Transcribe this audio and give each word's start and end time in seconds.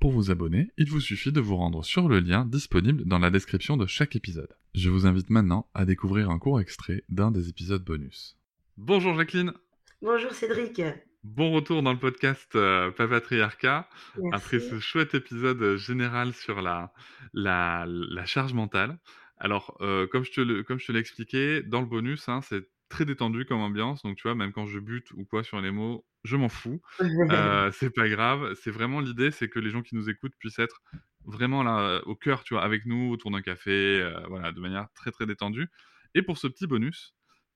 Pour 0.00 0.12
vous 0.12 0.30
abonner, 0.30 0.70
il 0.78 0.88
vous 0.88 1.00
suffit 1.00 1.32
de 1.32 1.40
vous 1.40 1.56
rendre 1.56 1.84
sur 1.84 2.08
le 2.08 2.20
lien 2.20 2.44
disponible 2.44 3.04
dans 3.04 3.18
la 3.18 3.30
description 3.30 3.76
de 3.76 3.86
chaque 3.86 4.14
épisode. 4.14 4.54
Je 4.74 4.90
vous 4.90 5.06
invite 5.06 5.28
maintenant 5.30 5.68
à 5.74 5.84
découvrir 5.84 6.30
un 6.30 6.38
court 6.38 6.60
extrait 6.60 7.02
d'un 7.08 7.32
des 7.32 7.48
épisodes 7.48 7.82
bonus. 7.84 8.36
Bonjour 8.76 9.16
Jacqueline 9.16 9.52
Bonjour 10.00 10.30
Cédric. 10.32 10.80
Bon 11.24 11.50
retour 11.52 11.82
dans 11.82 11.92
le 11.92 11.98
podcast 11.98 12.54
euh, 12.54 12.92
Papatriarcat. 12.92 13.88
Merci. 14.16 14.36
Après 14.36 14.60
ce 14.60 14.78
chouette 14.78 15.14
épisode 15.14 15.76
général 15.76 16.32
sur 16.32 16.62
la, 16.62 16.92
la, 17.32 17.84
la 17.88 18.24
charge 18.24 18.52
mentale. 18.54 18.98
Alors, 19.38 19.76
euh, 19.80 20.06
comme 20.06 20.24
je 20.24 20.30
te 20.30 20.40
le- 20.40 20.62
comme 20.62 20.78
je 20.78 20.86
te 20.86 20.92
l'ai 20.92 21.00
expliqué, 21.00 21.62
dans 21.62 21.80
le 21.80 21.86
bonus, 21.86 22.28
hein, 22.28 22.40
c'est 22.42 22.68
très 22.88 23.04
détendu 23.04 23.44
comme 23.44 23.60
ambiance. 23.60 24.02
Donc, 24.02 24.16
tu 24.16 24.22
vois, 24.22 24.34
même 24.34 24.52
quand 24.52 24.66
je 24.66 24.78
bute 24.78 25.10
ou 25.12 25.24
quoi 25.24 25.44
sur 25.44 25.60
les 25.60 25.70
mots, 25.70 26.06
je 26.24 26.36
m'en 26.36 26.48
fous. 26.48 26.80
Euh, 27.30 27.70
c'est 27.72 27.90
pas 27.94 28.08
grave. 28.08 28.54
C'est 28.54 28.70
vraiment 28.70 29.00
l'idée, 29.00 29.30
c'est 29.30 29.48
que 29.48 29.58
les 29.58 29.70
gens 29.70 29.82
qui 29.82 29.94
nous 29.94 30.08
écoutent 30.08 30.34
puissent 30.38 30.58
être 30.58 30.80
vraiment 31.24 31.62
là 31.62 32.00
au 32.06 32.16
cœur, 32.16 32.42
tu 32.44 32.54
vois, 32.54 32.62
avec 32.64 32.86
nous 32.86 33.10
autour 33.10 33.30
d'un 33.30 33.42
café, 33.42 34.00
euh, 34.00 34.20
voilà, 34.28 34.52
de 34.52 34.60
manière 34.60 34.88
très 34.94 35.10
très 35.10 35.26
détendue. 35.26 35.68
Et 36.14 36.22
pour 36.22 36.38
ce 36.38 36.46
petit 36.46 36.66
bonus, 36.66 37.14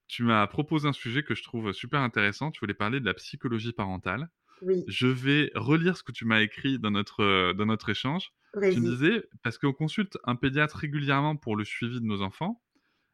tu 0.08 0.24
m'as 0.24 0.46
proposé 0.46 0.88
un 0.88 0.92
sujet 0.92 1.22
que 1.22 1.34
je 1.34 1.42
trouve 1.42 1.72
super 1.72 2.00
intéressant. 2.00 2.50
Tu 2.50 2.60
voulais 2.60 2.74
parler 2.74 3.00
de 3.00 3.06
la 3.06 3.14
psychologie 3.14 3.72
parentale. 3.72 4.28
oui, 4.60 4.84
Je 4.86 5.06
vais 5.06 5.50
relire 5.54 5.96
ce 5.96 6.02
que 6.02 6.12
tu 6.12 6.24
m'as 6.26 6.42
écrit 6.42 6.78
dans 6.78 6.90
notre 6.90 7.22
euh, 7.22 7.54
dans 7.54 7.66
notre 7.66 7.88
échange. 7.88 8.32
Tu 8.54 8.80
me 8.80 8.90
disais 8.96 9.24
parce 9.42 9.56
qu'on 9.56 9.72
consulte 9.72 10.18
un 10.24 10.36
pédiatre 10.36 10.76
régulièrement 10.76 11.36
pour 11.36 11.56
le 11.56 11.64
suivi 11.64 12.00
de 12.00 12.04
nos 12.04 12.20
enfants 12.20 12.62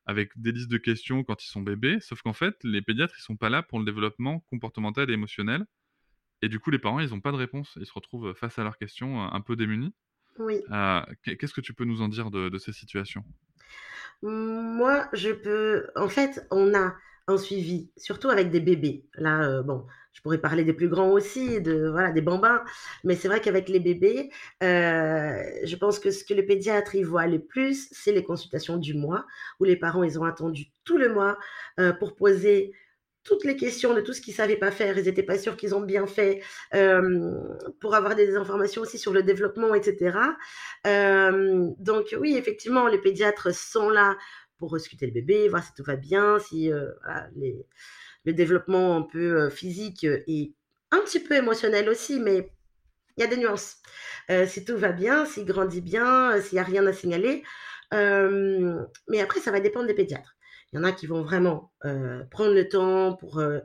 avec 0.08 0.32
des 0.36 0.50
listes 0.52 0.70
de 0.70 0.78
questions 0.78 1.22
quand 1.22 1.44
ils 1.44 1.48
sont 1.48 1.60
bébés, 1.62 2.00
sauf 2.00 2.22
qu'en 2.22 2.32
fait, 2.32 2.56
les 2.64 2.82
pédiatres, 2.82 3.14
ils 3.18 3.22
sont 3.22 3.36
pas 3.36 3.50
là 3.50 3.62
pour 3.62 3.78
le 3.78 3.84
développement 3.84 4.40
comportemental 4.50 5.08
et 5.10 5.12
émotionnel. 5.12 5.64
Et 6.40 6.48
du 6.48 6.58
coup, 6.58 6.70
les 6.70 6.78
parents, 6.78 6.98
ils 6.98 7.10
n'ont 7.10 7.20
pas 7.20 7.30
de 7.32 7.36
réponse. 7.36 7.76
Ils 7.78 7.86
se 7.86 7.92
retrouvent 7.92 8.32
face 8.34 8.58
à 8.58 8.64
leurs 8.64 8.78
questions 8.78 9.22
euh, 9.22 9.28
un 9.30 9.40
peu 9.42 9.54
démunis. 9.54 9.92
Oui. 10.38 10.60
Euh, 10.70 11.02
qu'est- 11.22 11.36
Qu'est-ce 11.36 11.52
que 11.52 11.60
tu 11.60 11.74
peux 11.74 11.84
nous 11.84 12.00
en 12.00 12.08
dire 12.08 12.30
de, 12.30 12.48
de 12.48 12.58
ces 12.58 12.72
situations? 12.72 13.22
Moi, 14.22 15.08
je 15.12 15.30
peux. 15.30 15.88
En 15.94 16.08
fait, 16.08 16.46
on 16.50 16.74
a 16.74 16.94
un 17.28 17.36
suivi, 17.38 17.90
surtout 17.96 18.30
avec 18.30 18.50
des 18.50 18.60
bébés. 18.60 19.04
Là, 19.14 19.44
euh, 19.44 19.62
bon, 19.62 19.86
je 20.12 20.22
pourrais 20.22 20.38
parler 20.38 20.64
des 20.64 20.72
plus 20.72 20.88
grands 20.88 21.10
aussi, 21.10 21.60
de 21.60 21.88
voilà, 21.88 22.10
des 22.10 22.22
bambins. 22.22 22.62
Mais 23.04 23.14
c'est 23.14 23.28
vrai 23.28 23.40
qu'avec 23.40 23.68
les 23.68 23.80
bébés, 23.80 24.30
euh, 24.62 25.42
je 25.62 25.76
pense 25.76 25.98
que 25.98 26.10
ce 26.10 26.24
que 26.24 26.34
les 26.34 26.42
pédiatres 26.42 26.94
y 26.94 27.02
voient 27.02 27.26
le 27.26 27.38
plus, 27.38 27.88
c'est 27.92 28.12
les 28.12 28.24
consultations 28.24 28.78
du 28.78 28.94
mois, 28.94 29.26
où 29.60 29.64
les 29.64 29.76
parents 29.76 30.02
ils 30.02 30.18
ont 30.18 30.24
attendu 30.24 30.72
tout 30.84 30.96
le 30.96 31.12
mois 31.12 31.38
euh, 31.78 31.92
pour 31.92 32.16
poser 32.16 32.72
toutes 33.24 33.44
les 33.44 33.56
questions 33.56 33.92
de 33.92 34.00
tout 34.00 34.14
ce 34.14 34.22
qu'ils 34.22 34.32
savaient 34.32 34.56
pas 34.56 34.70
faire, 34.70 34.96
ils 34.96 35.04
n'étaient 35.04 35.22
pas 35.22 35.36
sûrs 35.36 35.58
qu'ils 35.58 35.74
ont 35.74 35.82
bien 35.82 36.06
fait, 36.06 36.40
pour 37.78 37.94
avoir 37.94 38.14
des 38.14 38.36
informations 38.36 38.80
aussi 38.80 38.96
sur 38.96 39.12
le 39.12 39.22
développement, 39.22 39.74
etc. 39.74 40.16
Donc 40.84 42.16
oui, 42.18 42.36
effectivement, 42.38 42.86
les 42.86 42.96
pédiatres 42.96 43.54
sont 43.54 43.90
là 43.90 44.16
pour 44.58 44.72
rescuter 44.72 45.06
le 45.06 45.12
bébé, 45.12 45.48
voir 45.48 45.64
si 45.64 45.72
tout 45.74 45.84
va 45.84 45.96
bien, 45.96 46.38
si 46.38 46.70
euh, 46.72 46.90
le 48.24 48.32
développement 48.32 48.96
un 48.96 49.02
peu 49.02 49.42
euh, 49.42 49.50
physique 49.50 50.04
et 50.04 50.54
un 50.90 51.00
petit 51.00 51.20
peu 51.20 51.36
émotionnel 51.36 51.88
aussi, 51.88 52.20
mais 52.20 52.50
il 53.16 53.22
y 53.22 53.24
a 53.24 53.26
des 53.26 53.36
nuances. 53.36 53.76
Euh, 54.30 54.46
si 54.46 54.64
tout 54.64 54.76
va 54.76 54.92
bien, 54.92 55.26
s'il 55.26 55.44
grandit 55.44 55.80
bien, 55.80 56.36
euh, 56.36 56.40
s'il 56.40 56.54
n'y 56.54 56.60
a 56.60 56.64
rien 56.64 56.86
à 56.86 56.92
signaler. 56.92 57.42
Euh, 57.92 58.80
mais 59.08 59.20
après, 59.20 59.40
ça 59.40 59.50
va 59.50 59.60
dépendre 59.60 59.86
des 59.86 59.94
pédiatres. 59.94 60.36
Il 60.72 60.76
y 60.76 60.78
en 60.78 60.84
a 60.84 60.92
qui 60.92 61.06
vont 61.06 61.22
vraiment 61.22 61.72
euh, 61.84 62.22
prendre 62.30 62.54
le 62.54 62.68
temps 62.68 63.16
pour, 63.16 63.38
euh, 63.40 63.60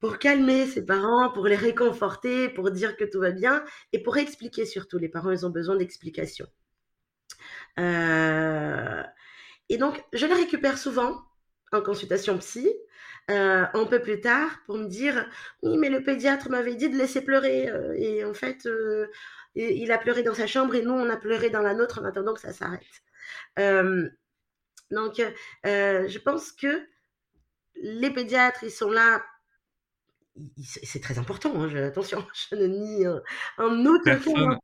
pour 0.00 0.18
calmer 0.18 0.66
ses 0.66 0.84
parents, 0.84 1.30
pour 1.30 1.46
les 1.46 1.56
réconforter, 1.56 2.48
pour 2.48 2.70
dire 2.70 2.96
que 2.96 3.04
tout 3.04 3.20
va 3.20 3.32
bien 3.32 3.64
et 3.92 4.02
pour 4.02 4.16
expliquer 4.16 4.64
surtout. 4.64 4.98
Les 4.98 5.08
parents, 5.08 5.30
ils 5.30 5.44
ont 5.44 5.50
besoin 5.50 5.76
d'explications. 5.76 6.46
Euh, 7.78 9.02
et 9.68 9.76
donc, 9.78 10.02
je 10.12 10.26
les 10.26 10.34
récupère 10.34 10.78
souvent 10.78 11.22
en 11.72 11.82
consultation 11.82 12.38
psy, 12.38 12.68
euh, 13.30 13.66
un 13.74 13.84
peu 13.84 14.00
plus 14.00 14.20
tard, 14.20 14.50
pour 14.66 14.78
me 14.78 14.86
dire 14.86 15.28
Oui, 15.62 15.76
mais 15.78 15.90
le 15.90 16.02
pédiatre 16.02 16.48
m'avait 16.50 16.74
dit 16.74 16.88
de 16.88 16.96
laisser 16.96 17.22
pleurer. 17.22 17.68
euh, 17.68 17.92
et 17.96 18.24
en 18.24 18.34
fait, 18.34 18.66
euh, 18.66 19.06
il 19.54 19.92
a 19.92 19.98
pleuré 19.98 20.22
dans 20.22 20.34
sa 20.34 20.46
chambre 20.46 20.74
et 20.74 20.82
nous, 20.82 20.92
on 20.92 21.10
a 21.10 21.16
pleuré 21.16 21.50
dans 21.50 21.62
la 21.62 21.74
nôtre 21.74 22.00
en 22.00 22.04
attendant 22.04 22.34
que 22.34 22.40
ça 22.40 22.52
s'arrête. 22.52 22.82
Donc, 24.90 25.16
je 25.64 26.18
pense 26.18 26.52
que 26.52 26.82
les 27.82 28.10
pédiatres, 28.10 28.64
ils 28.64 28.70
sont 28.70 28.90
là. 28.90 29.22
C'est 30.62 31.02
très 31.02 31.18
important, 31.18 31.52
hein, 31.60 31.74
attention, 31.74 32.24
je 32.50 32.54
ne 32.54 32.66
nie 32.66 33.06
euh, 33.06 33.18
en 33.58 33.84
aucun 33.86 34.16
cas 34.16 34.58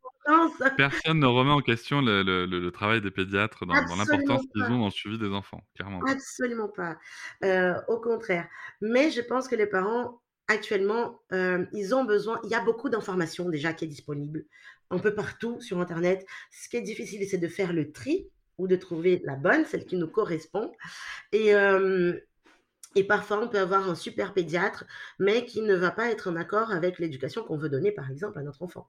Personne- 0.76 1.18
ne 1.20 1.26
remet 1.26 1.50
en 1.50 1.60
question 1.60 2.00
le, 2.00 2.22
le- 2.22 2.46
le- 2.46 2.60
le 2.60 2.70
travail 2.70 3.00
des 3.00 3.10
pédiatres 3.10 3.66
dans, 3.66 3.74
l'importance 3.74 4.42
qu'ils 4.52 4.64
ont 4.64 4.78
dans 4.78 4.84
le 4.86 4.90
suivi 4.90 5.18
des 5.18 5.28
enfants, 5.28 5.60
clairement. 5.74 6.00
Absolument 6.08 6.68
pas. 6.68 6.96
Euh, 7.44 7.74
au 7.88 8.00
contraire. 8.00 8.48
Mais 8.80 9.10
je 9.10 9.20
pense 9.20 9.48
que 9.48 9.54
les 9.54 9.66
parents, 9.66 10.20
actuellement, 10.48 11.20
euh, 11.32 11.64
ils 11.72 11.94
ont 11.94 12.04
besoin. 12.04 12.40
Il 12.44 12.50
y 12.50 12.54
a 12.54 12.64
beaucoup 12.64 12.88
d'informations 12.88 13.48
déjà 13.50 13.72
qui 13.72 13.84
est 13.84 13.88
disponible 13.88 14.44
un 14.90 14.98
peu 14.98 15.14
partout 15.14 15.60
sur 15.60 15.80
Internet. 15.80 16.26
Ce 16.50 16.68
qui 16.68 16.76
est 16.76 16.82
difficile, 16.82 17.26
c'est 17.28 17.38
de 17.38 17.48
faire 17.48 17.72
le 17.72 17.92
tri 17.92 18.28
ou 18.58 18.68
de 18.68 18.76
trouver 18.76 19.20
la 19.24 19.34
bonne, 19.34 19.64
celle 19.64 19.84
qui 19.84 19.96
nous 19.96 20.06
correspond. 20.08 20.72
Et, 21.32 21.54
euh, 21.54 22.14
et 22.94 23.04
parfois, 23.04 23.42
on 23.42 23.48
peut 23.48 23.58
avoir 23.58 23.88
un 23.88 23.94
super 23.96 24.32
pédiatre, 24.32 24.84
mais 25.18 25.44
qui 25.44 25.62
ne 25.62 25.74
va 25.74 25.90
pas 25.90 26.10
être 26.10 26.30
en 26.30 26.36
accord 26.36 26.70
avec 26.70 26.98
l'éducation 26.98 27.42
qu'on 27.42 27.56
veut 27.56 27.68
donner, 27.68 27.90
par 27.90 28.10
exemple, 28.10 28.38
à 28.38 28.42
notre 28.42 28.62
enfant. 28.62 28.88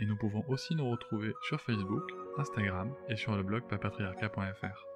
et 0.00 0.06
nous 0.06 0.16
pouvons 0.16 0.44
aussi 0.48 0.74
nous 0.74 0.88
retrouver 0.88 1.34
sur 1.42 1.60
Facebook, 1.60 2.10
Instagram 2.38 2.92
et 3.08 3.16
sur 3.16 3.36
le 3.36 3.42
blog 3.42 3.62
papatriarca.fr. 3.68 4.86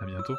À 0.00 0.06
bientôt! 0.06 0.34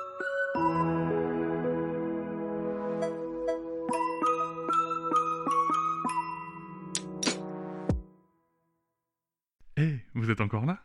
Hé, 9.77 9.83
hey, 9.83 10.01
vous 10.13 10.29
êtes 10.29 10.41
encore 10.41 10.65
là? 10.65 10.81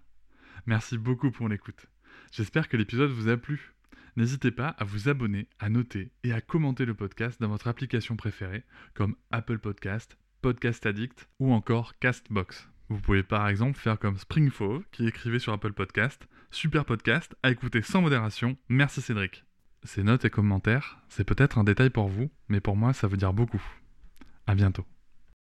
Merci 0.66 0.99
beaucoup 0.99 1.31
pour 1.31 1.49
l'écoute. 1.49 1.87
J'espère 2.32 2.69
que 2.69 2.76
l'épisode 2.76 3.10
vous 3.10 3.28
a 3.28 3.37
plu. 3.37 3.75
N'hésitez 4.16 4.50
pas 4.50 4.69
à 4.78 4.84
vous 4.84 5.08
abonner, 5.08 5.49
à 5.58 5.69
noter 5.69 6.10
et 6.25 6.32
à 6.32 6.40
commenter 6.40 6.84
le 6.84 6.94
podcast 6.94 7.40
dans 7.40 7.49
votre 7.49 7.69
application 7.69 8.16
préférée, 8.16 8.64
comme 8.94 9.16
Apple 9.31 9.58
Podcast, 9.58 10.19
Podcast 10.43 10.87
Addict 10.87 11.28
ou 11.38 11.52
encore 11.52 11.99
Castbox. 11.99 12.69
Vous 12.88 13.00
pouvez 13.00 13.23
par 13.23 13.49
exemple 13.49 13.79
faire 13.79 13.99
comme 13.99 14.17
Springfove 14.17 14.85
qui 14.93 15.06
écrivait 15.06 15.38
sur 15.38 15.52
Apple 15.52 15.73
Podcast 15.73 16.26
Super 16.50 16.87
podcast 16.87 17.37
à 17.43 17.50
écouter 17.50 17.82
sans 17.82 18.00
modération. 18.00 18.56
Merci 18.69 19.02
Cédric. 19.02 19.44
Ces 19.85 20.02
notes 20.02 20.25
et 20.25 20.31
commentaires, 20.31 20.99
c'est 21.08 21.25
peut-être 21.25 21.58
un 21.58 21.64
détail 21.64 21.90
pour 21.90 22.08
vous, 22.08 22.31
mais 22.49 22.61
pour 22.61 22.76
moi 22.76 22.93
ça 22.93 23.06
veut 23.06 23.19
dire 23.19 23.35
beaucoup. 23.35 23.62
À 24.46 24.55
bientôt. 24.55 24.87